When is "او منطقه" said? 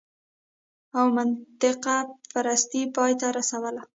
0.97-1.97